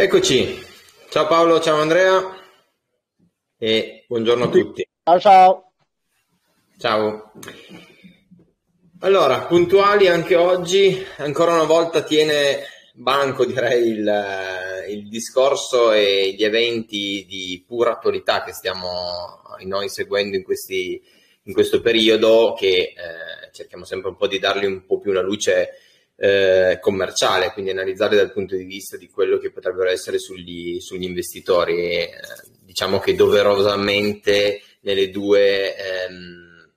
[0.00, 0.56] Eccoci,
[1.10, 2.22] ciao Paolo, ciao Andrea
[3.58, 4.88] e buongiorno a tutti.
[5.02, 5.72] Ciao ciao.
[6.78, 7.32] Ciao.
[9.00, 12.62] Allora, puntuali anche oggi, ancora una volta tiene
[12.94, 20.36] banco direi il, il discorso e gli eventi di pura attualità che stiamo noi seguendo
[20.36, 21.02] in, questi,
[21.42, 25.22] in questo periodo che eh, cerchiamo sempre un po' di dargli un po' più una
[25.22, 25.70] luce
[26.20, 31.04] eh, commerciale, quindi analizzare dal punto di vista di quello che potrebbero essere sugli, sugli
[31.04, 31.76] investitori.
[31.76, 32.10] E, eh,
[32.64, 36.70] diciamo che doverosamente nelle due ehm,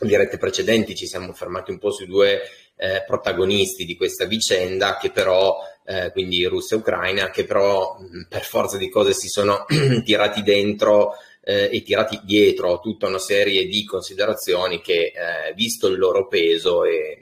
[0.00, 2.42] dirette precedenti ci siamo fermati un po' sui due
[2.76, 8.26] eh, protagonisti di questa vicenda, che però, eh, quindi Russia e Ucraina, che però mh,
[8.28, 9.64] per forza di cose si sono
[10.04, 15.98] tirati dentro eh, e tirati dietro tutta una serie di considerazioni che, eh, visto il
[15.98, 17.21] loro peso e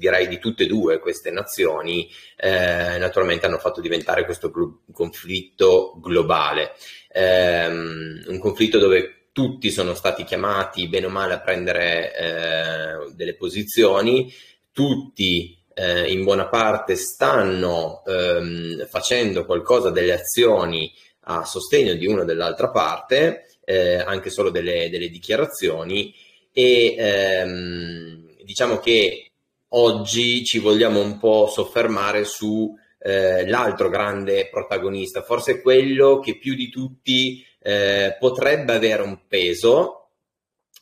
[0.00, 6.00] direi di tutte e due queste nazioni, eh, naturalmente hanno fatto diventare questo glo- conflitto
[6.00, 6.72] globale.
[7.12, 13.34] Um, un conflitto dove tutti sono stati chiamati bene o male a prendere eh, delle
[13.34, 14.32] posizioni,
[14.72, 20.92] tutti eh, in buona parte stanno ehm, facendo qualcosa, delle azioni
[21.24, 26.14] a sostegno di una o dell'altra parte, eh, anche solo delle, delle dichiarazioni
[26.52, 29.29] e ehm, diciamo che
[29.70, 36.54] oggi ci vogliamo un po' soffermare su eh, l'altro grande protagonista, forse quello che più
[36.54, 40.10] di tutti eh, potrebbe avere un peso,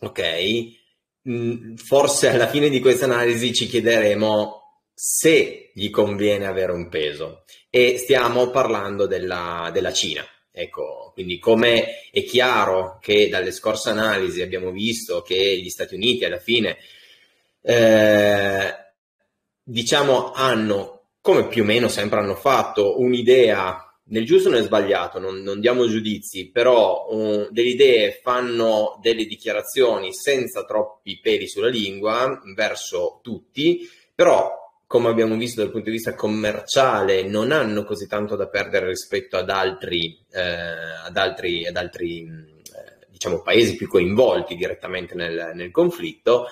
[0.00, 0.76] ok?
[1.28, 4.58] Mm, forse alla fine di questa analisi ci chiederemo
[4.94, 10.24] se gli conviene avere un peso e stiamo parlando della, della Cina.
[10.50, 16.24] Ecco, quindi come è chiaro che dalle scorse analisi abbiamo visto che gli Stati Uniti
[16.24, 16.78] alla fine
[17.60, 18.74] eh,
[19.62, 25.18] diciamo hanno, come più o meno sempre hanno fatto, un'idea nel giusto o nel sbagliato,
[25.18, 31.68] non, non diamo giudizi, però uh, delle idee fanno delle dichiarazioni senza troppi peli sulla
[31.68, 38.06] lingua verso tutti, però come abbiamo visto dal punto di vista commerciale non hanno così
[38.06, 43.86] tanto da perdere rispetto ad altri, eh, ad altri, ad altri eh, diciamo, paesi più
[43.86, 46.46] coinvolti direttamente nel, nel conflitto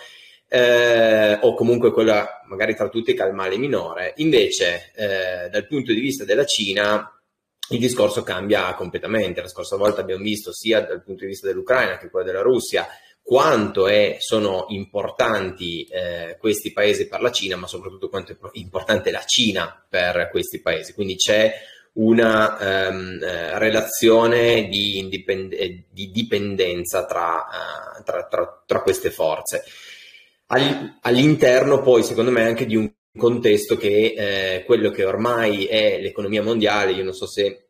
[0.48, 4.14] eh, o comunque quella magari tra tutti che ha il male minore.
[4.16, 7.10] Invece, eh, dal punto di vista della Cina,
[7.70, 9.40] il discorso cambia completamente.
[9.40, 12.86] La scorsa volta abbiamo visto sia dal punto di vista dell'Ucraina che quello della Russia
[13.22, 19.10] quanto è, sono importanti eh, questi paesi per la Cina, ma soprattutto quanto è importante
[19.10, 20.92] la Cina per questi paesi.
[20.92, 21.52] Quindi c'è
[21.94, 25.56] una um, eh, relazione di, indipend-
[25.90, 27.46] di dipendenza tra,
[27.98, 29.64] uh, tra, tra, tra queste forze
[30.48, 36.42] all'interno poi secondo me anche di un contesto che eh, quello che ormai è l'economia
[36.42, 37.68] mondiale, io non so se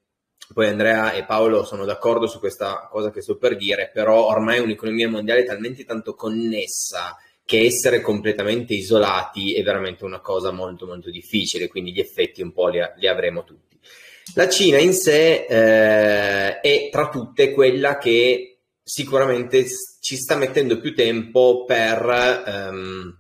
[0.53, 4.59] poi Andrea e Paolo sono d'accordo su questa cosa che sto per dire, però ormai
[4.59, 10.87] è un'economia mondiale talmente tanto connessa che essere completamente isolati è veramente una cosa molto
[10.87, 13.79] molto difficile, quindi gli effetti un po' li, li avremo tutti.
[14.35, 18.56] La Cina in sé eh, è tra tutte quella che
[18.89, 19.67] sicuramente
[20.01, 23.19] ci sta mettendo più tempo per ehm,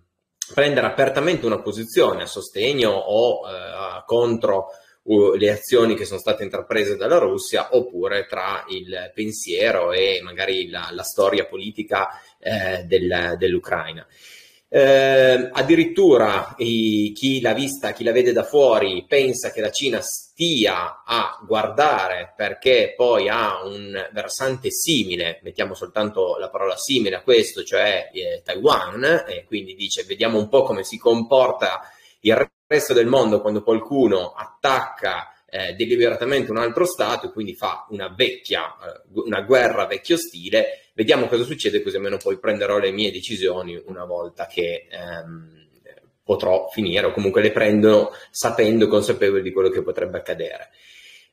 [0.54, 4.69] prendere apertamente una posizione a sostegno o eh, contro
[5.37, 10.88] le azioni che sono state intraprese dalla Russia oppure tra il pensiero e magari la,
[10.93, 14.06] la storia politica eh, del, dell'Ucraina.
[14.69, 20.00] Eh, addirittura i, chi l'ha vista, chi la vede da fuori, pensa che la Cina
[20.00, 27.22] stia a guardare perché poi ha un versante simile, mettiamo soltanto la parola simile a
[27.22, 31.88] questo, cioè eh, Taiwan, e quindi dice vediamo un po' come si comporta
[32.21, 37.87] il resto del mondo quando qualcuno attacca eh, deliberatamente un altro Stato e quindi fa
[37.91, 42.91] una vecchia, eh, una guerra vecchio stile Vediamo cosa succede, così almeno poi prenderò le
[42.91, 45.69] mie decisioni una volta che ehm,
[46.25, 50.71] potrò finire, o comunque le prendo sapendo, consapevoli di quello che potrebbe accadere.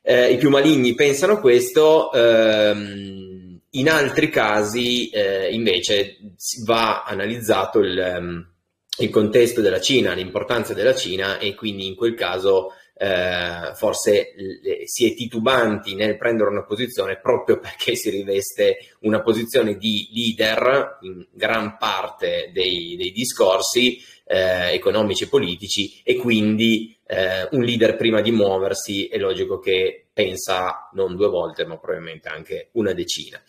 [0.02, 6.18] Eh, I più maligni pensano questo, ehm, in altri casi eh, invece
[6.66, 8.52] va analizzato il, ehm,
[8.98, 14.82] il contesto della Cina, l'importanza della Cina e quindi in quel caso eh, forse le,
[14.84, 20.98] si è titubanti nel prendere una posizione proprio perché si riveste una posizione di leader
[21.02, 27.96] in gran parte dei, dei discorsi eh, economici e politici e quindi eh, un leader
[27.96, 33.42] prima di muoversi è logico che pensa non due volte ma probabilmente anche una decina.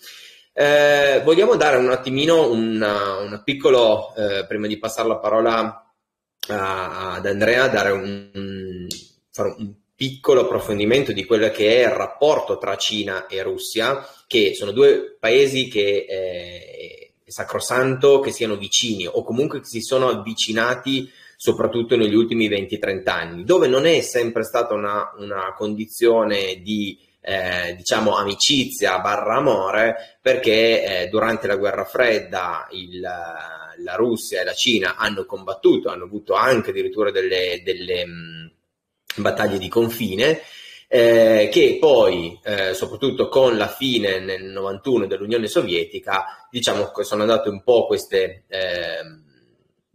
[0.58, 5.86] Eh, vogliamo dare un attimino un piccolo, eh, prima di passare la parola
[6.48, 8.85] a, ad Andrea, dare un,
[9.36, 14.54] fare un piccolo approfondimento di quello che è il rapporto tra Cina e Russia, che
[14.56, 20.08] sono due paesi che eh, è sacrosanto che siano vicini o comunque che si sono
[20.08, 26.98] avvicinati soprattutto negli ultimi 20-30 anni, dove non è sempre stata una, una condizione di
[27.20, 34.44] eh, diciamo amicizia barra amore perché eh, durante la guerra fredda il, la Russia e
[34.46, 38.06] la Cina hanno combattuto, hanno avuto anche addirittura delle, delle
[39.22, 40.42] battaglie di confine
[40.88, 47.24] eh, che poi, eh, soprattutto con la fine nel 91 dell'Unione Sovietica, diciamo che sono
[47.24, 49.02] andate un po' queste eh,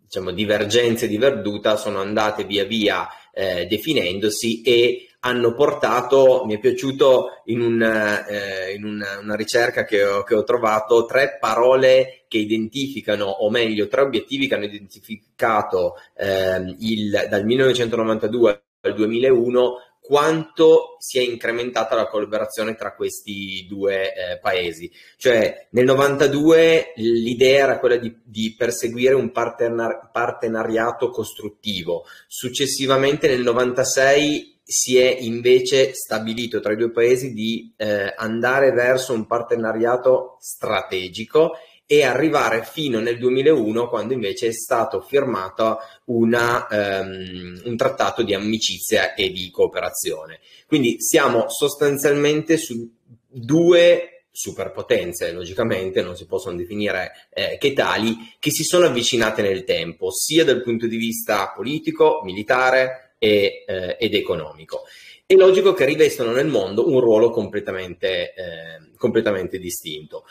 [0.03, 6.59] diciamo, divergenze di Verduta, sono andate via via eh, definendosi e hanno portato, mi è
[6.59, 12.25] piaciuto in, un, eh, in una, una, ricerca che ho, che ho, trovato, tre parole
[12.27, 19.75] che identificano, o meglio, tre obiettivi che hanno identificato eh, il, dal 1992 al 2001
[20.01, 24.91] quanto si è incrementata la collaborazione tra questi due eh, paesi.
[25.17, 33.43] Cioè nel 92 l'idea era quella di, di perseguire un partenar- partenariato costruttivo, successivamente nel
[33.43, 40.39] 96 si è invece stabilito tra i due paesi di eh, andare verso un partenariato
[40.41, 41.55] strategico
[41.93, 48.33] e arrivare fino nel 2001 quando invece è stato firmato una, um, un trattato di
[48.33, 50.39] amicizia e di cooperazione.
[50.69, 52.89] Quindi siamo sostanzialmente su
[53.27, 59.65] due superpotenze, logicamente non si possono definire eh, che tali, che si sono avvicinate nel
[59.65, 64.83] tempo, sia dal punto di vista politico, militare e, eh, ed economico.
[65.27, 70.23] È logico che rivestono nel mondo un ruolo completamente, eh, completamente distinto.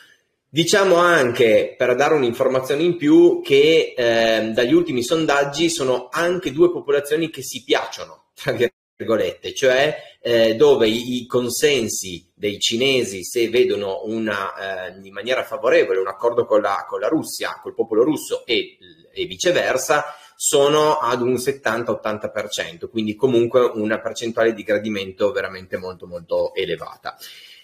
[0.52, 6.72] Diciamo anche, per dare un'informazione in più, che eh, dagli ultimi sondaggi sono anche due
[6.72, 8.56] popolazioni che si piacciono, tra
[8.96, 15.44] virgolette, cioè eh, dove i, i, consensi dei cinesi, se vedono una, eh, in maniera
[15.44, 18.80] favorevole un accordo con la, con la Russia, col popolo russo e,
[19.14, 26.56] e viceversa, sono ad un 70-80%, quindi comunque una percentuale di gradimento veramente molto molto
[26.56, 27.16] elevata.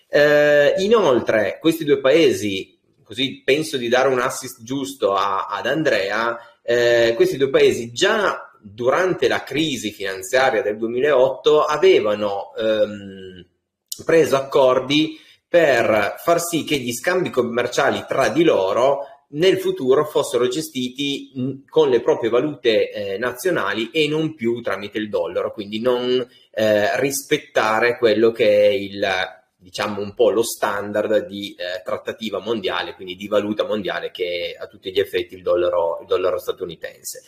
[0.07, 2.75] Eh, inoltre, questi due paesi
[3.06, 8.52] così penso di dare un assist giusto a, ad Andrea, eh, questi due paesi già
[8.60, 13.46] durante la crisi finanziaria del 2008 avevano ehm,
[14.04, 20.48] preso accordi per far sì che gli scambi commerciali tra di loro nel futuro fossero
[20.48, 26.25] gestiti con le proprie valute eh, nazionali e non più tramite il dollaro, quindi non
[26.52, 29.06] eh, rispettare quello che è il
[29.65, 34.62] diciamo un po' lo standard di eh, trattativa mondiale, quindi di valuta mondiale che è
[34.62, 37.23] a tutti gli effetti il dollaro, il dollaro statunitense.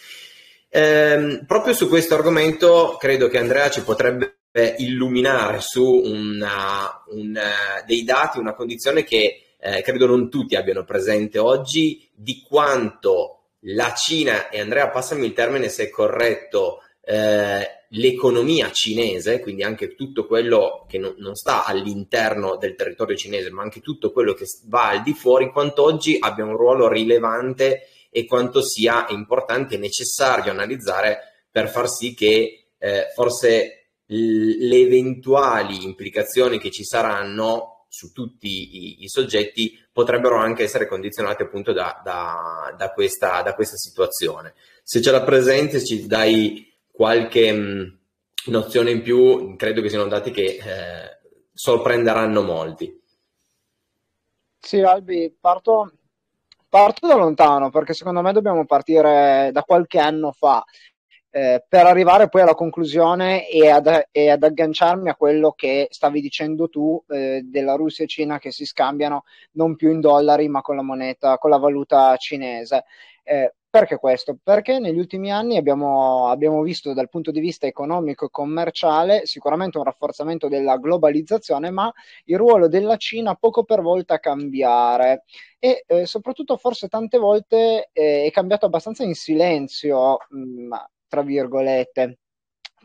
[0.70, 4.36] Ehm, proprio su questo argomento credo che Andrea ci potrebbe
[4.78, 11.40] illuminare su una, una, dei dati, una condizione che eh, credo non tutti abbiano presente
[11.40, 18.72] oggi, di quanto la Cina, e Andrea passami il termine se è corretto, eh, l'economia
[18.72, 23.80] cinese, quindi anche tutto quello che no, non sta all'interno del territorio cinese, ma anche
[23.80, 28.62] tutto quello che va al di fuori, quanto oggi abbia un ruolo rilevante e quanto
[28.62, 36.72] sia importante e necessario analizzare per far sì che eh, forse le eventuali implicazioni che
[36.72, 42.92] ci saranno su tutti i, i, soggetti potrebbero anche essere condizionate appunto da, da, da,
[42.92, 44.54] questa, da questa situazione.
[44.84, 50.08] Se ce la presenti, ci dai qualche mh, mm, nozione in più, credo che siano
[50.08, 51.20] dati che eh,
[51.54, 53.00] sorprenderanno molti.
[54.58, 55.92] Sì, Albi, parto,
[56.68, 60.66] parto da lontano perché secondo me dobbiamo partire da qualche anno fa.
[61.30, 66.20] Eh, per arrivare poi alla conclusione e ad, e ad, agganciarmi a quello che stavi
[66.20, 70.62] dicendo tu eh, della Russia e Cina che si scambiano non più in dollari ma
[70.62, 72.86] con la moneta, con la valuta cinese.
[73.22, 74.38] Eh, perché questo?
[74.42, 79.78] Perché negli ultimi anni abbiamo, abbiamo, visto dal punto di vista economico e commerciale sicuramente
[79.78, 81.92] un rafforzamento della globalizzazione, ma
[82.26, 85.24] il ruolo della Cina poco per volta cambiare
[85.60, 90.74] e eh, soprattutto forse tante volte eh, è cambiato abbastanza in silenzio, mh, mm,
[91.08, 92.20] tra virgolette.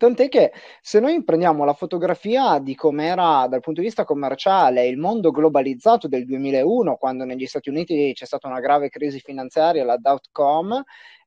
[0.03, 4.99] Tant'è che se noi prendiamo la fotografia di com'era dal punto di vista commerciale il
[4.99, 9.97] mondo globalizzato del 2001, quando negli Stati Uniti c'è stata una grave crisi finanziaria, la
[9.97, 10.83] dot-com,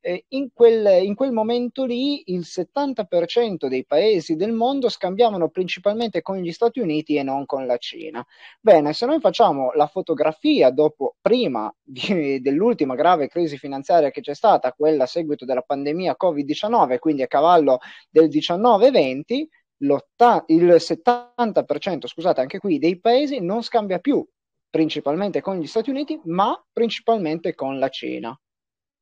[0.06, 6.22] eh, in, quel, in, quel, momento lì il 70% dei paesi del mondo scambiavano principalmente
[6.22, 8.24] con gli Stati Uniti e non con la Cina.
[8.60, 14.34] Bene, se noi facciamo la fotografia dopo, prima di, dell'ultima grave crisi finanziaria che c'è
[14.34, 19.44] stata, quella a seguito della pandemia Covid-19, quindi a cavallo del 19-20,
[19.78, 24.24] il 70% scusate, anche qui, dei paesi non scambia più
[24.70, 28.38] principalmente con gli Stati Uniti, ma principalmente con la Cina.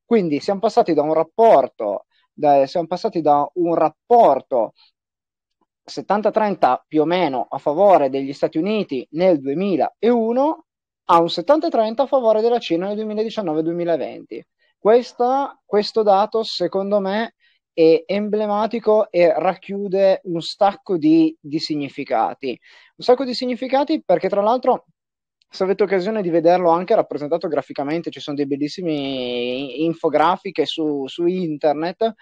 [0.05, 4.73] Quindi siamo passati da un rapporto, da, siamo passati da un rapporto
[5.89, 10.65] 70-30 più o meno a favore degli Stati Uniti nel 2001
[11.07, 14.41] a un 70-30 a favore della Cina nel 2019-2020.
[14.77, 17.35] Questa, questo dato, secondo me,
[17.73, 22.49] è emblematico e racchiude un sacco di, di significati.
[22.95, 24.85] Un sacco di significati perché, tra l'altro,
[25.55, 31.25] se avete occasione di vederlo anche rappresentato graficamente, ci sono dei bellissimi infografiche su, su
[31.25, 32.13] internet,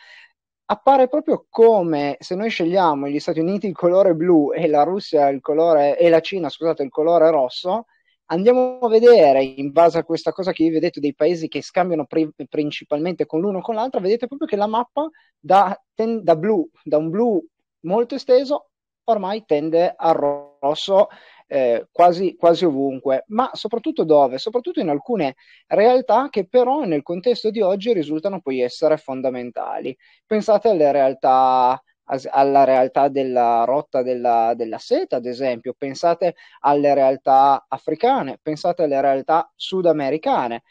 [0.66, 5.30] appare proprio come se noi scegliamo gli Stati Uniti il colore blu e la Russia
[5.30, 7.86] il colore e la Cina, scusate, il colore rosso,
[8.26, 12.06] andiamo a vedere in base a questa cosa che vi detto dei paesi che scambiano
[12.06, 15.10] pri- principalmente con l'uno o con l'altro, vedete proprio che la mappa
[15.40, 17.44] da, ten- da blu, da un blu
[17.82, 18.70] molto esteso,
[19.06, 21.08] ormai tende al rosso
[21.54, 24.40] eh, quasi, quasi ovunque, ma soprattutto dove?
[24.40, 25.36] Soprattutto in alcune
[25.68, 29.96] realtà che però nel contesto di oggi risultano poi essere fondamentali.
[30.26, 31.80] Pensate alle realtà
[32.32, 39.00] alla realtà della rotta della, della, seta, ad esempio, pensate alle realtà africane, pensate alle
[39.00, 40.64] realtà sudamericane.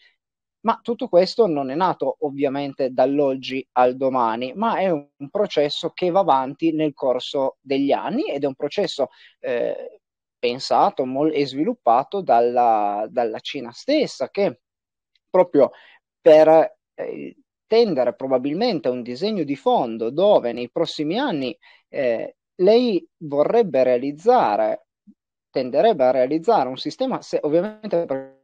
[0.65, 6.11] Ma tutto questo non è nato ovviamente dall'oggi al domani, ma è un, processo che
[6.11, 9.09] va avanti nel corso degli anni ed è un processo
[9.41, 10.01] eh,
[10.42, 14.62] pensato e sviluppato dalla, dalla, Cina stessa, che
[15.30, 15.70] proprio
[16.20, 17.37] per eh,
[17.68, 21.56] tendere probabilmente a un disegno di fondo dove nei prossimi anni
[21.88, 24.87] eh, lei vorrebbe realizzare,
[25.49, 28.41] tenderebbe a realizzare un sistema, se, ovviamente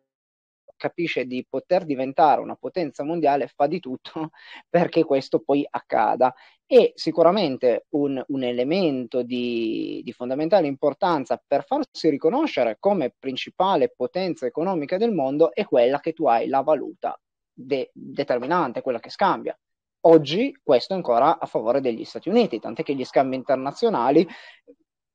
[0.78, 4.30] capisce di poter diventare una potenza mondiale, fa di tutto
[4.70, 6.34] perché questo poi accada.
[6.66, 14.46] E sicuramente un, un elemento di, di, fondamentale importanza per farsi riconoscere come principale potenza
[14.46, 17.18] economica del mondo è quella che tu hai la valuta
[17.52, 19.58] de- determinante, quella che scambia.
[20.02, 24.26] Oggi questo è ancora a favore degli Stati Uniti, tant'è che gli scambi internazionali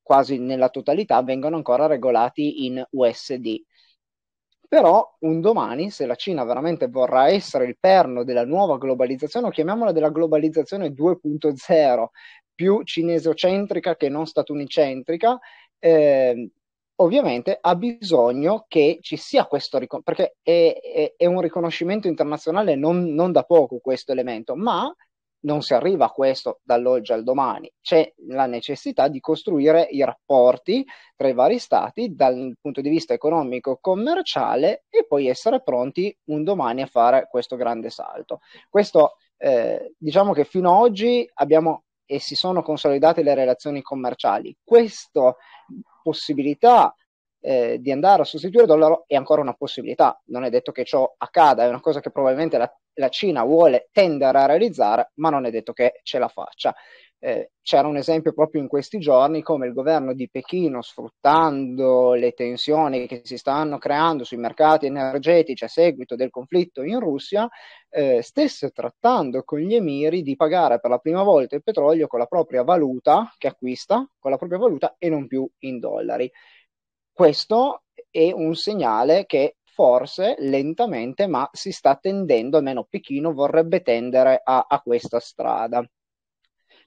[0.03, 3.61] quasi nella totalità vengono ancora regolati in USD
[4.73, 9.49] però un domani, se la Cina veramente vorrà essere il perno della nuova globalizzazione, o
[9.51, 12.05] chiamiamola della globalizzazione 2.0,
[12.55, 15.37] più cinesocentrica che non statunitentrica,
[15.77, 16.49] eh,
[16.95, 22.75] ovviamente ha bisogno che ci sia questo riconoscimento, perché è, è, è, un riconoscimento internazionale
[22.75, 24.91] non, non da poco questo elemento, ma
[25.43, 30.85] non si arriva a questo dall'oggi al domani, c'è la necessità di costruire i rapporti
[31.15, 36.81] tra i vari stati dal punto di vista economico-commerciale e poi essere pronti un domani
[36.81, 38.39] a fare questo grande salto.
[38.69, 44.55] Questo eh, diciamo che fino ad oggi abbiamo e si sono consolidate le relazioni commerciali.
[44.63, 45.35] Questa
[46.03, 46.93] possibilità
[47.45, 51.13] eh, di andare a sostituire dollaro è ancora una possibilità, non è detto che ciò
[51.17, 55.45] accada, è una cosa che probabilmente la, la Cina vuole tendere a realizzare, ma non
[55.45, 56.73] è detto che ce la faccia.
[57.19, 62.31] Eh, c'era un esempio proprio in questi giorni come il governo di Pechino, sfruttando le
[62.31, 67.47] tensioni che si stanno creando sui mercati energetici a seguito del conflitto in Russia,
[67.89, 72.19] eh, stesse trattando con gli emiri di pagare per la prima volta il petrolio con
[72.19, 76.29] la propria valuta che acquista, con la propria valuta e non più in dollari.
[77.13, 84.41] Questo è un segnale che forse lentamente, ma si sta tendendo, almeno Pechino vorrebbe tendere
[84.43, 85.87] a, a questa strada.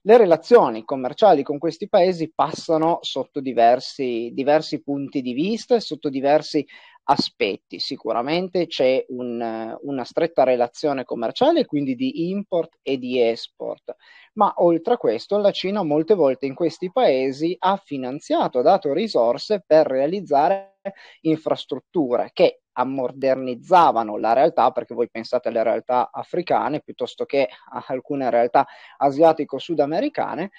[0.02, 6.08] Le relazioni commerciali con questi paesi passano sotto diversi, diversi punti di vista e sotto
[6.08, 6.66] diversi
[7.08, 7.78] aspetti.
[7.78, 13.94] Sicuramente c'è un, una stretta relazione commerciale, quindi di import e di export,
[14.34, 18.92] ma oltre a questo la Cina molte volte in questi paesi ha finanziato, ha dato
[18.92, 20.78] risorse per realizzare
[21.22, 28.28] infrastrutture che ammodernizzavano la realtà, perché voi pensate alle realtà africane piuttosto che a alcune
[28.28, 28.66] realtà
[28.98, 30.50] asiatico-sudamericane,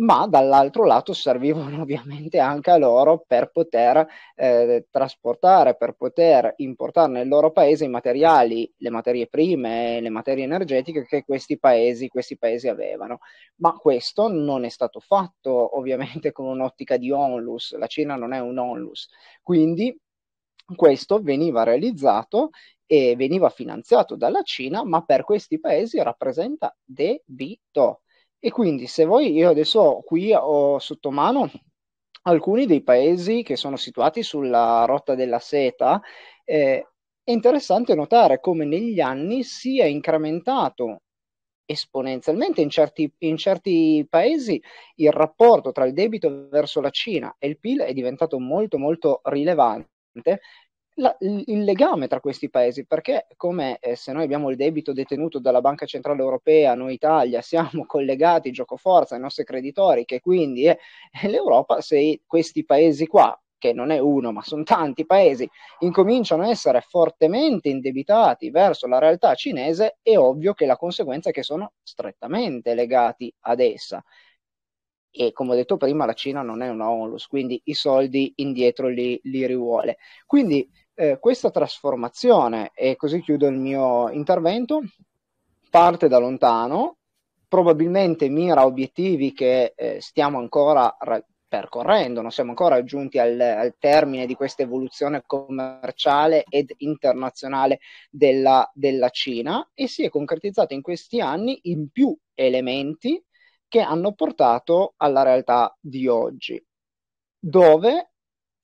[0.00, 7.12] ma dall'altro lato servivano ovviamente anche a loro per poter eh, trasportare, per poter importare
[7.12, 12.36] nel loro paese i materiali, le materie prime, le materie energetiche che questi paesi, questi
[12.38, 13.18] paesi avevano.
[13.56, 18.40] Ma questo non è stato fatto ovviamente con un'ottica di onlus, la Cina non è
[18.40, 19.08] un onlus,
[19.42, 19.96] quindi
[20.74, 22.50] questo veniva realizzato
[22.86, 28.02] e veniva finanziato dalla Cina, ma per questi paesi rappresenta debito
[28.40, 31.50] e quindi se voi, io adesso qui ho sotto mano
[32.22, 36.00] alcuni dei paesi che sono situati sulla rotta della seta,
[36.44, 36.86] eh,
[37.22, 41.02] è interessante notare come negli anni sia incrementato
[41.66, 42.60] esponenzialmente.
[42.62, 44.60] In certi, in certi paesi
[44.96, 49.20] il rapporto tra il debito verso la Cina e il PIL è diventato molto molto
[49.24, 50.40] rilevante
[51.00, 55.38] la, il legame tra questi paesi, perché come eh, se noi abbiamo il debito detenuto
[55.38, 60.66] dalla Banca Centrale Europea, noi Italia siamo collegati gioco forza ai nostri creditori, che quindi
[60.66, 60.78] è,
[61.10, 65.48] è l'Europa, se questi paesi qua che non è uno, ma sono tanti paesi,
[65.80, 71.32] incominciano a essere fortemente indebitati verso la realtà cinese, è ovvio che la conseguenza è
[71.32, 74.02] che sono strettamente legati ad essa.
[75.12, 78.86] E come ho detto prima, la Cina non è una onlus, quindi i soldi indietro
[78.88, 79.98] li, li rivuole.
[80.24, 80.68] Quindi
[81.00, 84.82] eh, questa trasformazione, e così chiudo il mio intervento,
[85.70, 86.98] parte da lontano,
[87.48, 93.74] probabilmente mira obiettivi che eh, stiamo ancora ra- percorrendo, non siamo ancora giunti al, al
[93.78, 97.80] termine di questa evoluzione commerciale ed internazionale
[98.10, 103.24] della, della Cina e si è concretizzata in questi anni in più elementi
[103.66, 106.62] che hanno portato alla realtà di oggi,
[107.38, 108.09] dove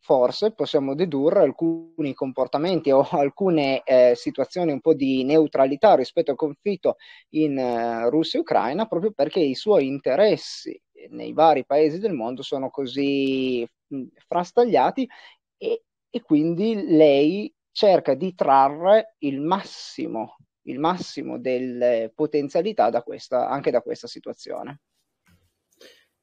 [0.01, 6.37] forse possiamo dedurre alcuni comportamenti o alcune eh, situazioni un po' di neutralità rispetto al
[6.37, 6.97] conflitto
[7.31, 12.43] in eh, Russia e Ucraina, proprio perché i suoi interessi nei vari paesi del mondo
[12.43, 15.09] sono così mh, frastagliati
[15.57, 23.49] e, e quindi lei cerca di trarre il massimo, il massimo delle potenzialità da questa,
[23.49, 24.81] anche da questa situazione.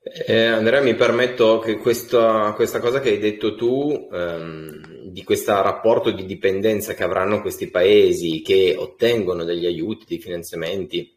[0.05, 5.53] Eh, Andrea, mi permetto che questa, questa, cosa che hai detto tu, ehm, di questo
[5.61, 11.15] rapporto di dipendenza che avranno questi paesi che ottengono degli aiuti, dei finanziamenti,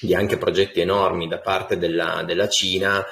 [0.00, 3.04] di anche progetti enormi da parte della, della Cina,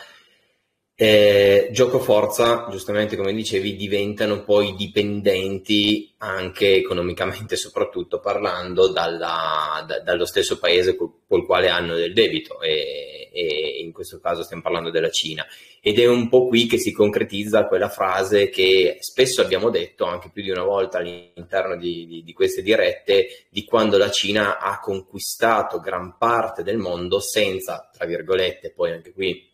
[0.94, 10.00] eh, gioco forza, giustamente come dicevi, diventano poi dipendenti anche economicamente, soprattutto parlando dalla, da,
[10.00, 12.60] dallo stesso paese col, col, quale hanno del debito.
[12.60, 15.47] E, e, in questo caso stiamo parlando della Cina.
[15.80, 20.30] Ed è un po' qui che si concretizza quella frase che spesso abbiamo detto anche
[20.32, 24.80] più di una volta all'interno di, di, di queste dirette, di quando la Cina ha
[24.80, 29.47] conquistato gran parte del mondo senza, tra virgolette, poi anche qui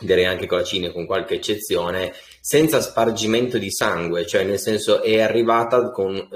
[0.00, 5.02] direi anche con la Cina con qualche eccezione, senza spargimento di sangue, cioè nel senso
[5.02, 6.28] è arrivata con,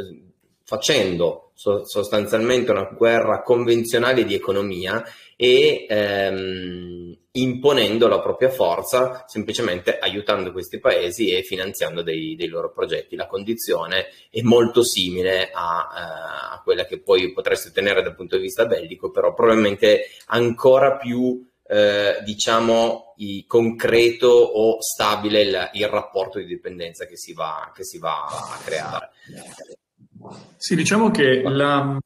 [0.64, 5.02] facendo so, sostanzialmente una guerra convenzionale di economia
[5.40, 12.72] e ehm, imponendo la propria forza, semplicemente aiutando questi paesi e finanziando dei, dei loro
[12.72, 13.14] progetti.
[13.14, 18.34] La condizione è molto simile a, eh, a quella che poi potreste ottenere dal punto
[18.34, 23.14] di vista bellico, però probabilmente ancora più eh, diciamo,
[23.46, 28.58] concreto o stabile il, il, rapporto di dipendenza che si va, che si va a
[28.64, 29.10] creare.
[30.56, 31.96] Sì, diciamo che la,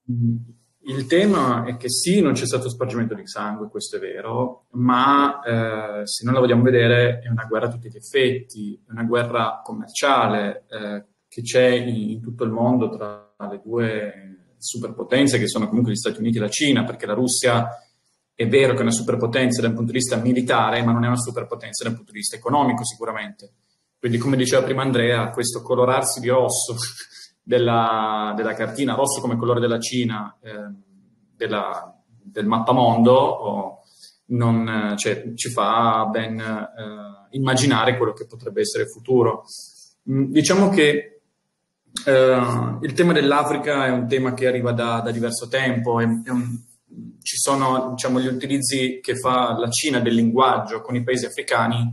[0.85, 5.41] il tema è che sì, non c'è stato spargimento di sangue, questo è vero, ma
[5.43, 9.05] eh, se noi la vogliamo vedere è una guerra a tutti gli effetti, è una
[9.05, 15.49] guerra commerciale eh, che c'è in, in, tutto il mondo tra le due superpotenze che
[15.49, 17.69] sono comunque gli Stati Uniti e la Cina, perché la Russia
[18.35, 21.17] è vero che è una superpotenza dal punto di vista militare, ma non è una
[21.17, 23.53] superpotenza dal punto di vista economico sicuramente.
[23.99, 26.75] Quindi, come diceva prima Andrea, questo colorarsi di rosso
[27.43, 30.73] della, della cartina, rosso come colore della Cina, eh,
[31.37, 33.79] della, del mappamondo, oh,
[34.27, 39.45] non, cioè, ci fa ben eh, immaginare quello che potrebbe essere il futuro.
[40.11, 41.21] Mm, diciamo che
[42.07, 46.31] eh, il tema dell'Africa è un tema che arriva da, da diverso tempo, è, è
[46.31, 46.59] un,
[47.23, 51.91] ci sono diciamo, gli utilizzi che fa la Cina del linguaggio con i paesi africani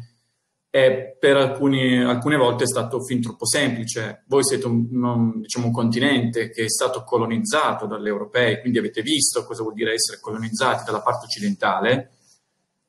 [0.72, 4.24] e per alcuni, alcune volte è stato fin troppo semplice.
[4.28, 9.02] Voi siete un, un, diciamo, un, continente che è stato colonizzato dagli europei, quindi avete
[9.02, 12.12] visto cosa vuol dire essere colonizzati dalla parte occidentale.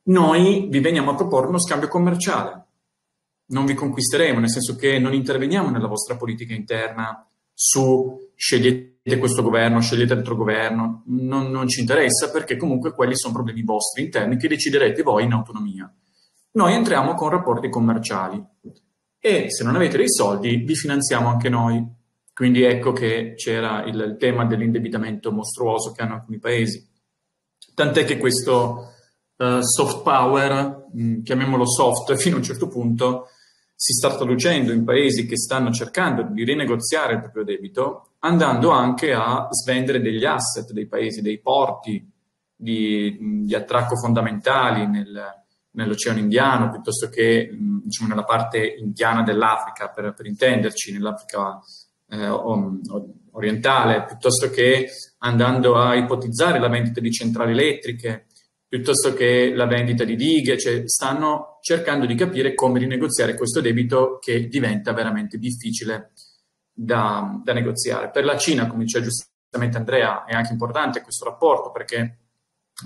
[0.05, 2.65] Noi vi veniamo a proporre uno scambio commerciale.
[3.47, 9.43] Non vi conquisteremo, nel senso che non interveniamo nella vostra politica interna su scegliete questo
[9.43, 14.37] governo, scegliete l'altro governo, non, non ci interessa perché comunque quelli sono problemi vostri interni
[14.37, 15.93] che deciderete voi in autonomia.
[16.53, 18.45] Noi entriamo con rapporti commerciali
[19.21, 21.99] e se non avete dei soldi vi finanziamo anche noi.
[22.33, 26.89] Quindi ecco che c'era il, il tema dell'indebitamento mostruoso che hanno alcuni paesi.
[27.75, 28.95] Tant'è che questo
[29.37, 33.29] uh, soft power, mh, mm, chiamiamolo soft fino a un certo punto,
[33.75, 39.13] si sta traducendo in paesi che stanno cercando di rinegoziare il proprio debito, andando anche
[39.13, 42.11] a svendere degli asset dei paesi, dei porti
[42.57, 45.41] di, di attracco fondamentali nel,
[45.73, 51.61] nell'Oceano Indiano, piuttosto che diciamo, nella parte indiana dell'Africa, per, per intenderci, nell'Africa
[52.09, 52.29] eh,
[53.33, 58.27] orientale, piuttosto che andando a ipotizzare la vendita di centrali elettriche
[58.71, 64.19] piuttosto che la vendita di dighe, cioè stanno cercando di capire come rinegoziare questo debito
[64.21, 66.13] che diventa veramente difficile
[66.73, 68.11] da, da negoziare.
[68.11, 72.19] Per la Cina, come diceva giustamente Andrea, è anche importante questo rapporto perché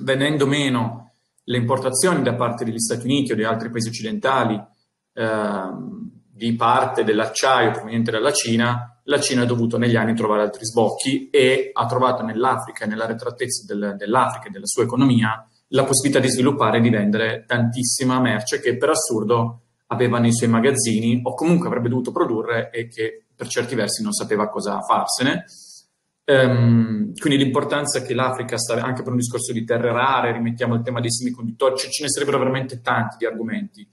[0.00, 1.12] venendo meno
[1.44, 4.60] le importazioni da parte degli Stati Uniti o di altri paesi occidentali
[5.12, 5.68] eh,
[6.32, 11.28] di parte dell'acciaio proveniente dalla Cina, la Cina ha dovuto negli anni trovare altri sbocchi
[11.30, 16.20] e ha trovato nell'Africa e nella retratezza del, dell'Africa e della sua economia la possibilità
[16.20, 21.34] di sviluppare e di vendere tantissima merce che per assurdo aveva nei suoi magazzini o
[21.34, 25.44] comunque avrebbe dovuto produrre e che per certi versi non sapeva cosa farsene.
[26.26, 30.82] Um, quindi l'importanza che l'Africa sta anche per un discorso di terre rare, rimettiamo il
[30.82, 33.86] tema dei semiconduttori, cioè ce ne sarebbero veramente tanti di argomenti.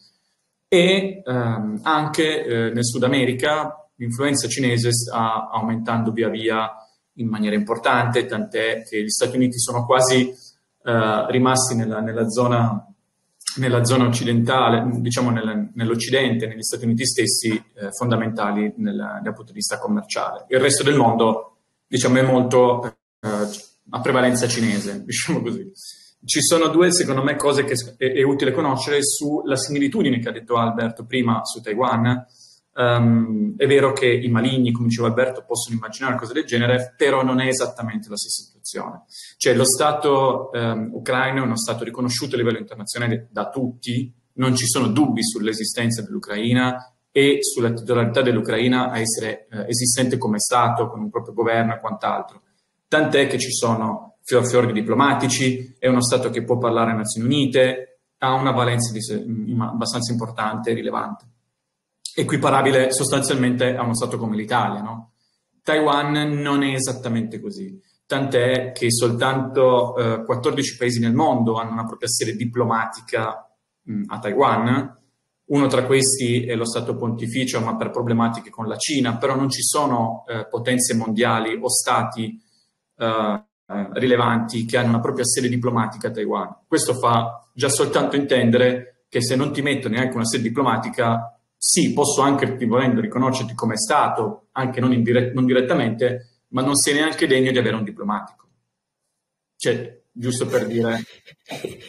[0.67, 6.71] E um, anche eh, nel Sud America l'influenza cinese sta aumentando via via
[7.15, 10.33] in maniera importante, tant'è che gli Stati Uniti sono quasi
[10.83, 12.87] uh, rimasti nella, nella, zona,
[13.57, 19.53] nella, zona, occidentale, diciamo nel, nell'Occidente, negli Stati Uniti stessi, eh, fondamentali dal punto di
[19.53, 20.45] vista commerciale.
[20.47, 21.50] Il resto del mondo
[21.91, 23.27] diciamo, è molto eh,
[23.89, 25.69] a prevalenza cinese, diciamo così.
[26.23, 30.31] Ci sono due, secondo me, cose che è, è, utile conoscere sulla similitudine che ha
[30.31, 32.25] detto Alberto prima su Taiwan.
[32.73, 37.23] Um, è vero che i maligni, come diceva Alberto, possono immaginare cose del genere, però
[37.23, 39.03] non è esattamente la stessa situazione.
[39.35, 44.55] Cioè, lo Stato um, ucraino è uno Stato riconosciuto a livello internazionale da tutti, non
[44.55, 50.87] ci sono dubbi sull'esistenza dell'Ucraina, e sulla titolarità dell'Ucraina a essere eh, esistente come Stato,
[50.87, 52.41] con un proprio governo e quant'altro.
[52.87, 57.27] Tant'è che ci sono fior fiori diplomatici, è uno Stato che può parlare a Nazioni
[57.27, 58.99] Unite, ha una valenza di,
[59.59, 61.25] abbastanza importante e rilevante,
[62.15, 64.81] equiparabile sostanzialmente a uno Stato come l'Italia.
[64.81, 65.11] No?
[65.63, 71.85] Taiwan non è esattamente così, tant'è che soltanto eh, 14 paesi nel mondo hanno una
[71.85, 73.49] propria sede diplomatica
[73.83, 75.00] mh, a Taiwan,
[75.51, 79.49] uno tra questi è lo Stato pontificio, ma per problematiche con la Cina, però non
[79.49, 82.41] ci sono eh, potenze mondiali o stati
[82.97, 83.45] eh,
[83.93, 86.57] rilevanti che hanno una propria sede diplomatica a Taiwan.
[86.67, 91.91] Questo fa già soltanto intendere che se non ti metto neanche una sede diplomatica, sì,
[91.91, 97.27] posso anche, volendo, riconoscerti come Stato, anche non, indirett- non direttamente, ma non sei neanche
[97.27, 98.47] degno di avere un diplomatico.
[99.57, 101.03] Cioè, giusto per dire.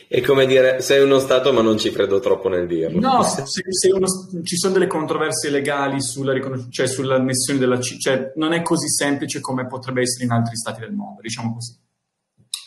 [0.08, 3.00] È come dire, sei uno Stato ma non ci credo troppo nel dirlo.
[3.00, 4.06] No, se, se uno,
[4.42, 6.34] ci sono delle controversie legali sulla,
[6.70, 10.80] cioè sull'annessione della C, cioè non è così semplice come potrebbe essere in altri Stati
[10.80, 11.78] del mondo, diciamo così.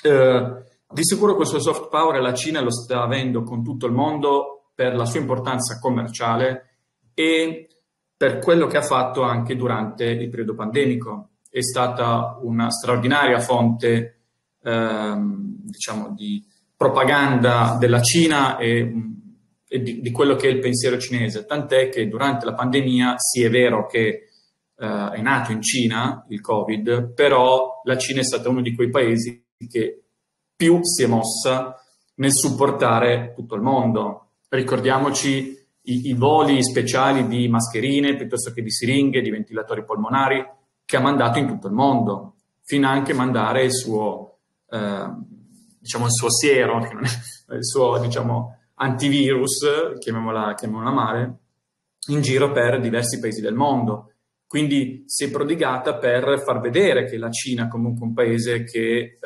[0.03, 0.63] Uh,
[0.93, 4.95] di sicuro questo soft power la Cina lo sta avendo con tutto il mondo per
[4.95, 6.77] la sua importanza commerciale
[7.13, 7.67] e
[8.15, 11.29] per quello che ha fatto anche durante il periodo pandemico.
[11.49, 14.14] È stata una straordinaria fonte
[14.65, 16.43] ehm, diciamo, di
[16.75, 18.91] propaganda della Cina e,
[19.67, 23.43] e di, di, quello che è il pensiero cinese, tant'è che durante la pandemia sì
[23.43, 24.29] è vero che
[24.77, 28.89] eh, è nato in Cina il Covid, però la Cina è stata uno di quei
[28.89, 30.01] paesi che
[30.55, 31.79] più si è mossa
[32.15, 34.29] nel supportare tutto il mondo.
[34.49, 40.43] Ricordiamoci i, i, voli speciali di mascherine piuttosto che di siringhe, di ventilatori polmonari
[40.85, 44.34] che ha mandato in tutto il mondo, fino anche mandare il suo
[45.79, 46.79] diciamo il suo siero,
[47.53, 51.39] il suo diciamo, antivirus, chiamiamola, chiamiamola male,
[52.07, 54.11] in giro per diversi paesi del mondo.
[54.47, 58.97] Quindi si è prodigata per far vedere che la Cina è comunque un paese che
[58.97, 59.19] eh,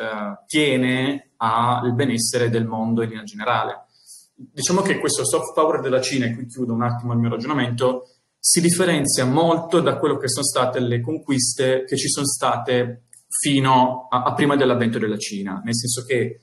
[0.47, 3.85] tiene al benessere del mondo in generale.
[4.33, 8.07] Diciamo che questo soft power della Cina, e qui chiudo un attimo il mio ragionamento,
[8.39, 14.08] si differenzia molto da quello che sono state le conquiste che ci sono state fino
[14.10, 16.39] a, a prima dell'avvento della Cina, nel senso che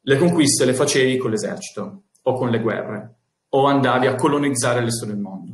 [0.00, 3.14] le conquiste le facevi con l'esercito o con le guerre
[3.50, 5.52] o andavi a colonizzare il del mondo.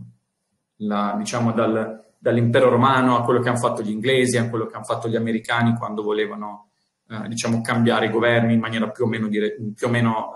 [0.79, 4.75] La, diciamo dal, dall'impero romano a quello che hanno fatto gli inglesi, a quello che
[4.75, 6.71] hanno fatto gli americani quando volevano
[7.09, 10.33] eh, diciamo, cambiare i governi in maniera più o meno, dire, più o meno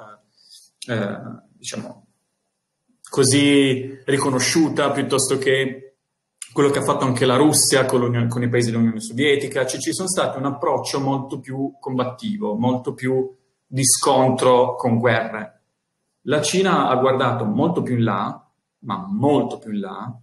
[0.86, 1.18] eh, eh,
[1.56, 2.06] diciamo,
[3.08, 5.87] così riconosciuta piuttosto che
[6.52, 9.92] quello che ha fatto anche la Russia con, con i paesi dell'Unione Sovietica, cioè ci
[9.92, 13.34] sono stati un approccio molto più combattivo, molto più
[13.66, 15.62] di scontro con guerre.
[16.22, 20.20] La Cina ha guardato molto più in là, ma molto più in là,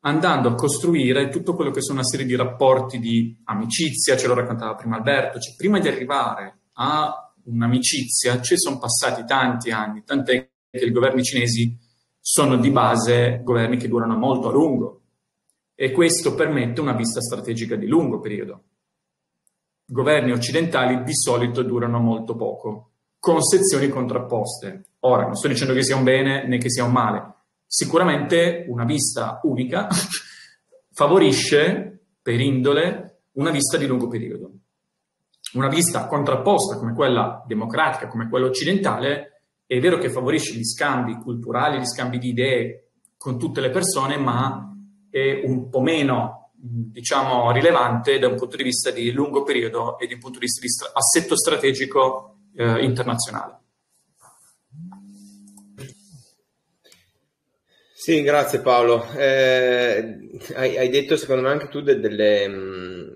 [0.00, 4.34] andando a costruire tutto quello che sono una serie di rapporti di amicizia, ce lo
[4.34, 10.48] raccontava prima Alberto, cioè prima di arrivare a un'amicizia ci sono passati tanti anni, tant'è
[10.70, 11.76] che i governi cinesi
[12.20, 15.03] sono di base governi che durano molto a lungo,
[15.74, 18.62] e questo permette una vista strategica di lungo periodo.
[19.86, 24.84] Governi occidentali di solito durano molto poco, con sezioni contrapposte.
[25.00, 27.32] Ora, non sto dicendo che sia un bene né che sia un male.
[27.66, 29.88] Sicuramente una vista unica
[30.92, 34.52] favorisce, per indole, una vista di lungo periodo.
[35.54, 41.16] Una vista contrapposta come quella democratica, come quella occidentale, è vero che favorisce gli scambi
[41.16, 44.73] culturali, gli scambi di idee con tutte le persone, ma
[45.14, 50.08] è un po' meno, diciamo, rilevante da un punto di vista di lungo periodo e
[50.08, 53.60] di un punto di vista di st- assetto strategico eh, internazionale.
[57.94, 59.08] Sì, grazie Paolo.
[59.16, 63.12] Eh, hai, hai, detto secondo me anche tu de, delle, mm,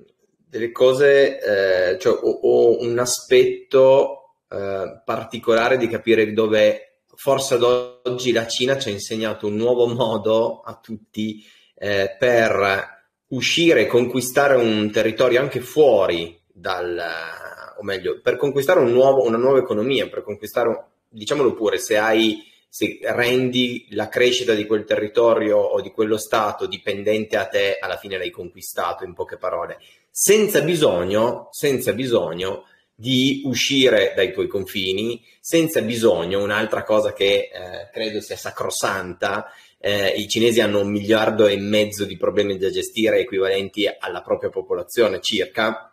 [0.48, 7.64] delle, cose, eh, cioè o, o, un aspetto eh, particolare di capire dove forse ad
[7.64, 11.44] oggi la Cina ci ha insegnato un nuovo modo a tutti
[11.78, 12.96] eh, per
[13.28, 17.00] uscire e conquistare un territorio anche fuori dal,
[17.78, 22.46] o meglio, per conquistare un nuovo, una nuova economia, per conquistare, diciamolo pure, se hai
[22.70, 27.96] se rendi la crescita di quel territorio o di quello stato dipendente a te, alla
[27.96, 29.78] fine l'hai conquistato, in poche parole,
[30.10, 32.64] senza bisogno, senza bisogno
[32.94, 40.08] di uscire dai tuoi confini, senza bisogno, un'altra cosa che eh, credo sia sacrosanta, eh,
[40.16, 45.20] i cinesi hanno un miliardo e mezzo di problemi da gestire equivalenti alla propria popolazione
[45.20, 45.92] circa,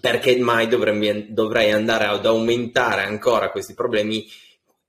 [0.00, 4.24] perché mai dovrei, dovrei andare ad aumentare ancora questi problemi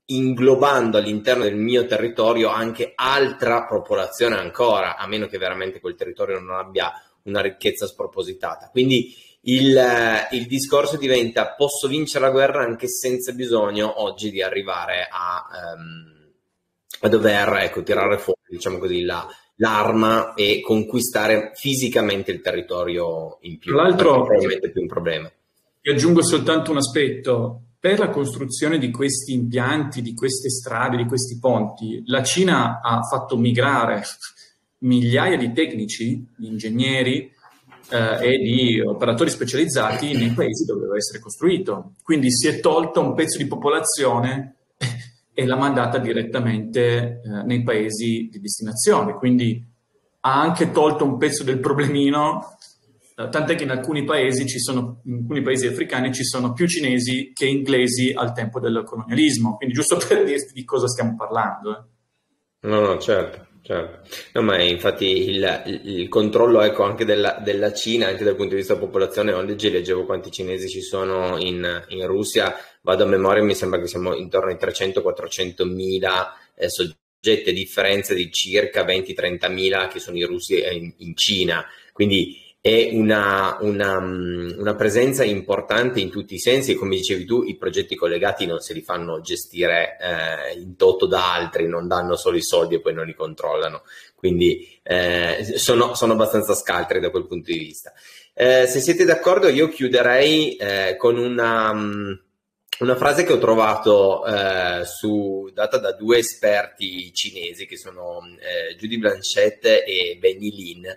[0.06, 6.38] inglobando all'interno del mio territorio anche altra popolazione ancora, a meno che veramente quel territorio
[6.38, 6.92] non abbia
[7.24, 8.68] una ricchezza spropositata.
[8.70, 9.14] Quindi
[9.46, 9.78] il,
[10.32, 16.13] il, discorso diventa posso vincere la guerra anche senza bisogno oggi di arrivare a, um,
[17.04, 23.58] a dover ecco, tirare fuori diciamo così, la, l'arma e conquistare fisicamente il territorio in
[23.58, 23.74] più.
[23.74, 25.30] L'altro, è più un problema.
[25.80, 31.04] Ti aggiungo soltanto un aspetto per la costruzione di questi impianti, di queste strade, di
[31.04, 34.02] questi ponti, la Cina ha fatto migrare
[34.80, 37.30] migliaia di tecnici, di ingegneri
[37.90, 41.96] eh, e di operatori specializzati nei paesi dove doveva essere costruito.
[42.02, 44.53] Quindi si è tolta un pezzo di popolazione
[45.34, 49.14] e l'ha mandata direttamente eh, nei paesi di destinazione.
[49.14, 49.62] Quindi
[50.20, 52.56] ha anche tolto un pezzo del problemino
[53.16, 56.66] eh, tant'è che in alcuni paesi, ci sono, in alcuni paesi africani ci sono più
[56.66, 61.78] cinesi che inglesi al tempo del colonialismo, quindi giusto per dirti di cosa stiamo parlando.
[61.78, 62.68] Eh.
[62.68, 63.46] No, no, certo.
[63.66, 64.06] Certo.
[64.34, 68.56] No, ma infatti il, il controllo ecco, anche della, della, Cina, anche dal punto di
[68.56, 73.42] vista della popolazione, oggi leggevo quanti cinesi ci sono in, in, Russia, vado a memoria,
[73.42, 79.50] mi sembra che siamo intorno ai 300-400 mila eh, soggetti, a differenza di circa 20-30
[79.50, 81.64] mila che sono i russi in, in Cina.
[81.94, 87.26] Quindi è una, una, mm, una, presenza importante in tutti i sensi e come dicevi
[87.26, 91.86] tu i progetti collegati non se li fanno gestire eh, in toto da altri, non
[91.86, 93.82] danno solo i soldi e poi non li controllano,
[94.14, 97.92] quindi eh, sono, sono, abbastanza scaltri da quel punto di vista.
[98.32, 102.12] Eh, se siete d'accordo io chiuderei eh, con una, mm,
[102.78, 108.74] una, frase che ho trovato eh, su, data da due esperti cinesi che sono eh,
[108.76, 110.96] Judy Blanchett e Benny Lin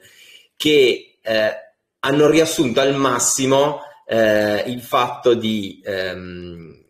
[0.56, 1.56] che eh,
[2.00, 6.86] hanno riassunto al massimo eh, il fatto di ehm,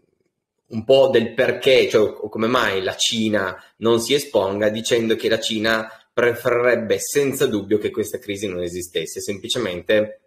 [0.67, 5.39] un po' del perché, cioè come mai la Cina non si esponga, dicendo che la
[5.39, 10.21] Cina preferirebbe senza dubbio che questa crisi non esistesse, semplicemente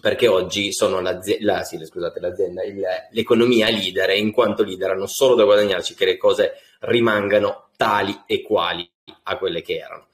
[0.00, 4.90] perché oggi sono l'azienda, la, sì, scusate, l'azienda il, l'economia leader e in quanto leader
[4.90, 8.88] hanno solo da guadagnarci che le cose rimangano tali e quali
[9.24, 10.08] a quelle che erano.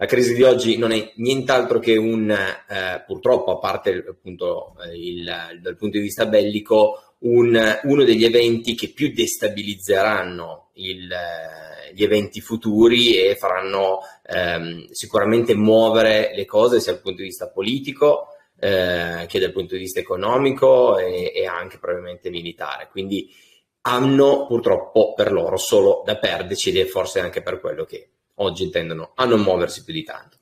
[0.00, 5.30] La crisi di oggi non è nient'altro che un, eh, purtroppo, a parte appunto il,
[5.60, 11.06] dal punto di vista bellico, un, uno degli eventi che più destabilizzeranno il,
[11.92, 17.50] gli eventi futuri e faranno ehm, sicuramente muovere le cose sia dal punto di vista
[17.50, 22.88] politico eh, che dal punto di vista economico e, e anche probabilmente militare.
[22.90, 23.28] Quindi
[23.82, 28.70] hanno purtroppo per loro solo da perderci ed è forse anche per quello che oggi
[28.70, 30.38] tendono a non muoversi più di tanto.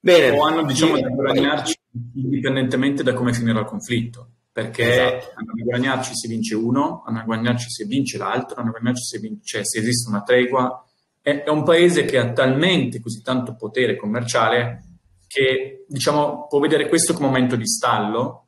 [0.00, 1.76] Bene, o hanno diciamo sì, da guadagnarci
[2.14, 5.32] indipendentemente da come finirà il conflitto, perché esatto.
[5.34, 9.04] hanno da guadagnarci se vince uno, hanno da guadagnarci se vince l'altro, hanno da guadagnarci
[9.04, 10.84] se, vince, cioè, se esiste una tregua.
[11.20, 14.84] È, è un paese che ha talmente così tanto potere commerciale
[15.26, 18.46] che diciamo, può vedere questo come momento di stallo,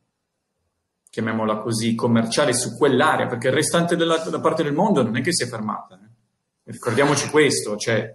[1.11, 5.21] chiamiamola così, commerciale su quell'area, perché il restante della, della parte del mondo non è
[5.21, 6.01] che si è fermata.
[6.03, 6.73] Eh.
[6.73, 8.15] Ricordiamoci questo, cioè,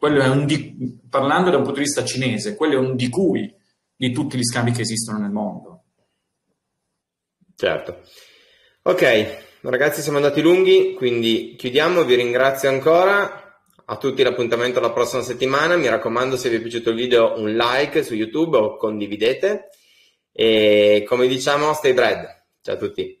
[0.00, 3.10] quello è un di, parlando da un punto di vista cinese, quello è un di
[3.10, 3.54] cui
[3.94, 5.82] di tutti gli scambi che esistono nel mondo.
[7.54, 8.00] Certo.
[8.84, 15.20] Ok, ragazzi siamo andati lunghi, quindi chiudiamo, vi ringrazio ancora, a tutti l'appuntamento la prossima
[15.20, 19.68] settimana, mi raccomando se vi è piaciuto il video un like su YouTube o condividete
[20.32, 22.26] e come diciamo stay bread,
[22.62, 23.19] ciao a tutti.